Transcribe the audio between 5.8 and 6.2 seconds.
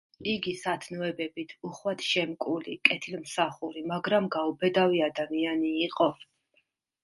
იყო.